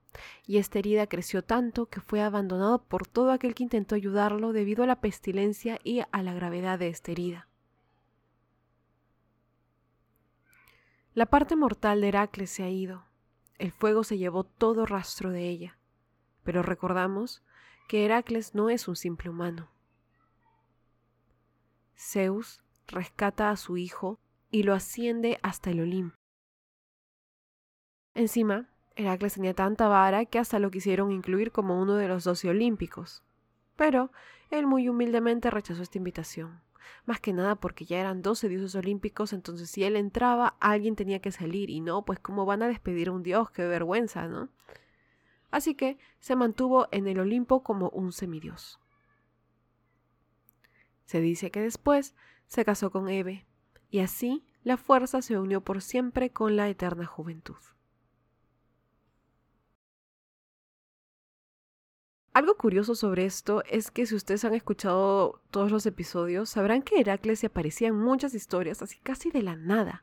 Y 0.48 0.56
esta 0.56 0.80
herida 0.80 1.06
creció 1.06 1.44
tanto 1.44 1.86
que 1.86 2.00
fue 2.00 2.22
abandonado 2.22 2.82
por 2.82 3.06
todo 3.06 3.30
aquel 3.30 3.54
que 3.54 3.62
intentó 3.62 3.94
ayudarlo 3.94 4.52
debido 4.52 4.82
a 4.82 4.88
la 4.88 5.00
pestilencia 5.00 5.78
y 5.84 6.00
a 6.00 6.22
la 6.24 6.34
gravedad 6.34 6.80
de 6.80 6.88
esta 6.88 7.12
herida. 7.12 7.46
La 11.14 11.26
parte 11.26 11.56
mortal 11.56 12.00
de 12.00 12.08
Heracles 12.08 12.50
se 12.50 12.62
ha 12.62 12.70
ido. 12.70 13.04
El 13.58 13.70
fuego 13.70 14.02
se 14.02 14.16
llevó 14.16 14.44
todo 14.44 14.86
rastro 14.86 15.30
de 15.30 15.48
ella. 15.48 15.78
Pero 16.42 16.62
recordamos 16.62 17.42
que 17.86 18.06
Heracles 18.06 18.54
no 18.54 18.70
es 18.70 18.88
un 18.88 18.96
simple 18.96 19.28
humano. 19.28 19.68
Zeus 21.94 22.62
rescata 22.86 23.50
a 23.50 23.56
su 23.56 23.76
hijo 23.76 24.18
y 24.50 24.62
lo 24.62 24.72
asciende 24.72 25.38
hasta 25.42 25.70
el 25.70 25.80
Olimpo. 25.80 26.16
Encima, 28.14 28.70
Heracles 28.96 29.34
tenía 29.34 29.54
tanta 29.54 29.88
vara 29.88 30.24
que 30.24 30.38
hasta 30.38 30.58
lo 30.58 30.70
quisieron 30.70 31.12
incluir 31.12 31.52
como 31.52 31.80
uno 31.80 31.96
de 31.96 32.08
los 32.08 32.24
doce 32.24 32.48
olímpicos. 32.48 33.22
Pero 33.76 34.10
él 34.50 34.66
muy 34.66 34.88
humildemente 34.88 35.50
rechazó 35.50 35.82
esta 35.82 35.98
invitación. 35.98 36.62
Más 37.04 37.20
que 37.20 37.32
nada 37.32 37.56
porque 37.56 37.84
ya 37.84 38.00
eran 38.00 38.22
doce 38.22 38.48
dioses 38.48 38.74
olímpicos, 38.74 39.32
entonces 39.32 39.70
si 39.70 39.84
él 39.84 39.96
entraba, 39.96 40.56
alguien 40.60 40.96
tenía 40.96 41.20
que 41.20 41.32
salir, 41.32 41.70
y 41.70 41.80
no, 41.80 42.04
pues 42.04 42.18
cómo 42.18 42.46
van 42.46 42.62
a 42.62 42.68
despedir 42.68 43.08
a 43.08 43.12
un 43.12 43.22
dios, 43.22 43.50
qué 43.50 43.66
vergüenza, 43.66 44.28
¿no? 44.28 44.48
Así 45.50 45.74
que 45.74 45.98
se 46.18 46.36
mantuvo 46.36 46.88
en 46.92 47.06
el 47.06 47.20
Olimpo 47.20 47.62
como 47.62 47.90
un 47.90 48.12
semidios. 48.12 48.80
Se 51.04 51.20
dice 51.20 51.50
que 51.50 51.60
después 51.60 52.14
se 52.46 52.64
casó 52.64 52.90
con 52.90 53.08
Eve, 53.08 53.46
y 53.90 54.00
así 54.00 54.44
la 54.64 54.76
fuerza 54.76 55.20
se 55.22 55.38
unió 55.38 55.60
por 55.60 55.82
siempre 55.82 56.30
con 56.30 56.56
la 56.56 56.68
eterna 56.68 57.04
juventud. 57.04 57.58
Algo 62.34 62.56
curioso 62.56 62.94
sobre 62.94 63.26
esto 63.26 63.62
es 63.68 63.90
que 63.90 64.06
si 64.06 64.14
ustedes 64.14 64.46
han 64.46 64.54
escuchado 64.54 65.42
todos 65.50 65.70
los 65.70 65.84
episodios, 65.84 66.48
sabrán 66.48 66.80
que 66.80 66.98
Heracles 66.98 67.40
se 67.40 67.48
aparecía 67.48 67.88
en 67.88 67.98
muchas 67.98 68.32
historias, 68.32 68.80
así 68.80 68.98
casi 69.02 69.30
de 69.30 69.42
la 69.42 69.54
nada. 69.54 70.02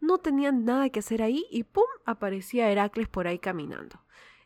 No 0.00 0.18
tenían 0.18 0.64
nada 0.64 0.90
que 0.90 0.98
hacer 0.98 1.22
ahí 1.22 1.46
y 1.52 1.62
¡pum! 1.62 1.84
aparecía 2.04 2.68
Heracles 2.68 3.08
por 3.08 3.28
ahí 3.28 3.38
caminando. 3.38 4.00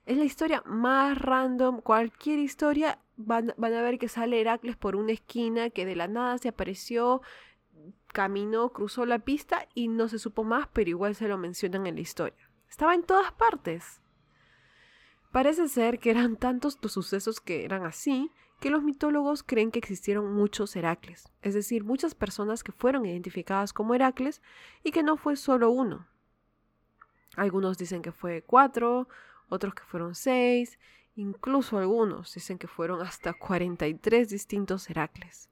Es 0.04 0.18
la 0.18 0.24
historia 0.24 0.62
más 0.66 1.16
random, 1.16 1.80
cualquier 1.80 2.38
historia 2.38 2.98
van, 3.16 3.54
van 3.56 3.72
a 3.72 3.82
ver 3.82 3.98
que 3.98 4.08
sale 4.08 4.38
Heracles 4.38 4.76
por 4.76 4.94
una 4.94 5.12
esquina, 5.12 5.70
que 5.70 5.86
de 5.86 5.96
la 5.96 6.08
nada 6.08 6.36
se 6.36 6.48
apareció, 6.48 7.22
caminó, 8.08 8.74
cruzó 8.74 9.06
la 9.06 9.20
pista 9.20 9.68
y 9.72 9.88
no 9.88 10.08
se 10.08 10.18
supo 10.18 10.44
más, 10.44 10.68
pero 10.74 10.90
igual 10.90 11.14
se 11.14 11.28
lo 11.28 11.38
mencionan 11.38 11.86
en 11.86 11.94
la 11.94 12.02
historia. 12.02 12.50
Estaba 12.68 12.94
en 12.94 13.04
todas 13.04 13.32
partes. 13.32 14.01
Parece 15.32 15.66
ser 15.68 15.98
que 15.98 16.10
eran 16.10 16.36
tantos 16.36 16.78
los 16.82 16.92
sucesos 16.92 17.40
que 17.40 17.64
eran 17.64 17.86
así, 17.86 18.30
que 18.60 18.68
los 18.68 18.82
mitólogos 18.82 19.42
creen 19.42 19.70
que 19.70 19.78
existieron 19.78 20.32
muchos 20.34 20.76
Heracles, 20.76 21.32
es 21.40 21.54
decir, 21.54 21.84
muchas 21.84 22.14
personas 22.14 22.62
que 22.62 22.70
fueron 22.70 23.06
identificadas 23.06 23.72
como 23.72 23.94
Heracles 23.94 24.42
y 24.84 24.92
que 24.92 25.02
no 25.02 25.16
fue 25.16 25.36
solo 25.36 25.70
uno. 25.70 26.06
Algunos 27.34 27.78
dicen 27.78 28.02
que 28.02 28.12
fue 28.12 28.42
cuatro, 28.42 29.08
otros 29.48 29.74
que 29.74 29.82
fueron 29.84 30.14
seis, 30.14 30.78
incluso 31.16 31.78
algunos 31.78 32.34
dicen 32.34 32.58
que 32.58 32.68
fueron 32.68 33.00
hasta 33.00 33.32
43 33.32 34.28
distintos 34.28 34.88
Heracles. 34.90 35.48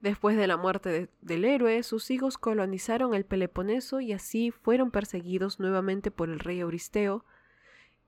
Después 0.00 0.36
de 0.36 0.46
la 0.46 0.56
muerte 0.56 1.10
del 1.20 1.44
héroe, 1.44 1.82
sus 1.82 2.10
hijos 2.12 2.38
colonizaron 2.38 3.14
el 3.14 3.24
Peloponeso 3.24 4.00
y 4.00 4.12
así 4.12 4.52
fueron 4.52 4.92
perseguidos 4.92 5.58
nuevamente 5.58 6.12
por 6.12 6.30
el 6.30 6.38
rey 6.38 6.60
Euristeo. 6.60 7.24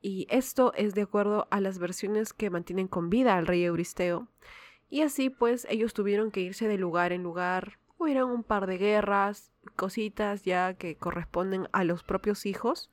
Y 0.01 0.29
esto 0.31 0.73
es 0.75 0.95
de 0.95 1.03
acuerdo 1.03 1.49
a 1.51 1.61
las 1.61 1.81
versiones 1.81 2.33
que 2.33 2.49
mantienen 2.49 2.87
con 2.87 3.11
vida 3.11 3.37
al 3.37 3.47
rey 3.47 3.65
Euristeo. 3.65 4.29
Y 4.89 5.03
así 5.03 5.31
pues 5.31 5.67
ellos 5.69 5.93
tuvieron 5.93 6.31
que 6.31 6.41
irse 6.41 6.69
de 6.69 6.79
lugar 6.79 7.13
en 7.13 7.25
lugar. 7.25 7.79
Hubieron 7.99 8.31
un 8.31 8.45
par 8.45 8.69
de 8.69 8.79
guerras, 8.79 9.53
cositas 9.75 10.45
ya 10.45 10.75
que 10.75 10.97
corresponden 10.97 11.69
a 11.73 11.83
los 11.83 12.05
propios 12.05 12.47
hijos. 12.47 12.89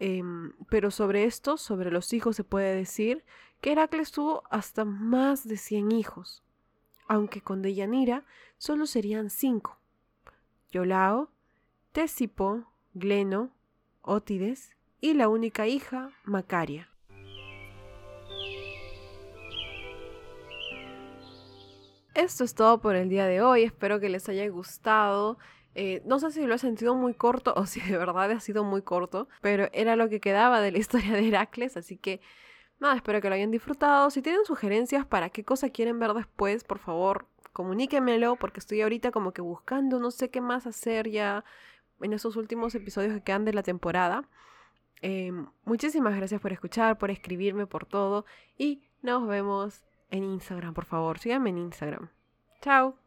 Em, 0.00 0.54
pero 0.68 0.90
sobre 0.90 1.22
esto, 1.22 1.56
sobre 1.56 1.92
los 1.92 2.12
hijos, 2.12 2.34
se 2.34 2.42
puede 2.42 2.74
decir 2.74 3.24
que 3.60 3.72
Heracles 3.72 4.10
tuvo 4.10 4.42
hasta 4.50 4.84
más 4.84 5.46
de 5.46 5.56
100 5.56 5.92
hijos 5.92 6.43
aunque 7.06 7.40
con 7.40 7.62
Deyanira 7.62 8.24
solo 8.58 8.86
serían 8.86 9.30
cinco. 9.30 9.78
Yolao, 10.70 11.30
Tésipo, 11.92 12.64
Gleno, 12.94 13.50
Ótides 14.02 14.74
y 15.00 15.14
la 15.14 15.28
única 15.28 15.66
hija, 15.66 16.10
Macaria. 16.24 16.88
Esto 22.14 22.44
es 22.44 22.54
todo 22.54 22.80
por 22.80 22.94
el 22.94 23.08
día 23.08 23.26
de 23.26 23.42
hoy, 23.42 23.64
espero 23.64 23.98
que 23.98 24.08
les 24.08 24.28
haya 24.28 24.48
gustado. 24.48 25.36
Eh, 25.74 26.00
no 26.06 26.20
sé 26.20 26.30
si 26.30 26.46
lo 26.46 26.54
he 26.54 26.58
sentido 26.58 26.94
muy 26.94 27.14
corto 27.14 27.52
o 27.56 27.66
si 27.66 27.80
de 27.80 27.98
verdad 27.98 28.30
ha 28.30 28.40
sido 28.40 28.62
muy 28.64 28.82
corto, 28.82 29.28
pero 29.40 29.68
era 29.72 29.96
lo 29.96 30.08
que 30.08 30.20
quedaba 30.20 30.60
de 30.60 30.70
la 30.70 30.78
historia 30.78 31.12
de 31.12 31.28
Heracles, 31.28 31.76
así 31.76 31.96
que 31.96 32.20
Nada, 32.80 32.96
espero 32.96 33.20
que 33.20 33.28
lo 33.28 33.34
hayan 33.34 33.50
disfrutado. 33.50 34.10
Si 34.10 34.20
tienen 34.22 34.44
sugerencias 34.44 35.06
para 35.06 35.30
qué 35.30 35.44
cosa 35.44 35.70
quieren 35.70 35.98
ver 35.98 36.12
después, 36.12 36.64
por 36.64 36.78
favor, 36.78 37.26
comuníquenmelo 37.52 38.36
porque 38.36 38.60
estoy 38.60 38.82
ahorita 38.82 39.10
como 39.10 39.32
que 39.32 39.42
buscando, 39.42 39.98
no 40.00 40.10
sé 40.10 40.30
qué 40.30 40.40
más 40.40 40.66
hacer 40.66 41.08
ya 41.10 41.44
en 42.00 42.12
esos 42.12 42.36
últimos 42.36 42.74
episodios 42.74 43.14
que 43.14 43.22
quedan 43.22 43.44
de 43.44 43.54
la 43.54 43.62
temporada. 43.62 44.28
Em, 45.00 45.46
muchísimas 45.64 46.16
gracias 46.16 46.40
por 46.40 46.52
escuchar, 46.52 46.98
por 46.98 47.10
escribirme, 47.10 47.66
por 47.66 47.86
todo. 47.86 48.24
Y 48.58 48.82
nos 49.02 49.26
vemos 49.26 49.84
en 50.10 50.24
Instagram, 50.24 50.74
por 50.74 50.86
favor. 50.86 51.18
Síganme 51.18 51.50
en 51.50 51.58
Instagram. 51.58 52.08
Chao. 52.60 53.03